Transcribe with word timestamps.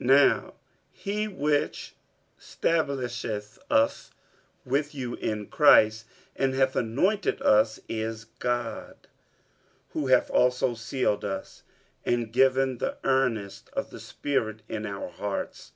47:001:021 0.00 0.08
Now 0.16 0.54
he 0.92 1.28
which 1.28 1.94
stablisheth 2.40 3.58
us 3.70 4.10
with 4.64 4.94
you 4.94 5.16
in 5.16 5.48
Christ, 5.48 6.06
and 6.34 6.54
hath 6.54 6.74
anointed 6.74 7.42
us, 7.42 7.80
is 7.86 8.24
God; 8.38 8.94
47:001:022 8.94 8.96
Who 9.92 10.06
hath 10.06 10.30
also 10.30 10.72
sealed 10.72 11.24
us, 11.26 11.64
and 12.06 12.32
given 12.32 12.78
the 12.78 12.96
earnest 13.04 13.68
of 13.74 13.90
the 13.90 14.00
Spirit 14.00 14.62
in 14.70 14.86
our 14.86 15.10
hearts. 15.10 15.72